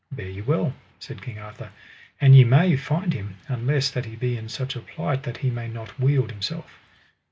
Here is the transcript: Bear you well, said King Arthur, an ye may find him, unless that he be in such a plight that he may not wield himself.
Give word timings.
Bear 0.11 0.27
you 0.27 0.43
well, 0.43 0.73
said 0.99 1.21
King 1.21 1.37
Arthur, 1.37 1.69
an 2.19 2.33
ye 2.33 2.43
may 2.43 2.75
find 2.75 3.13
him, 3.13 3.37
unless 3.47 3.91
that 3.91 4.05
he 4.05 4.15
be 4.15 4.35
in 4.35 4.49
such 4.49 4.75
a 4.75 4.79
plight 4.79 5.21
that 5.21 5.37
he 5.37 5.51
may 5.51 5.67
not 5.67 5.99
wield 5.99 6.31
himself. 6.31 6.79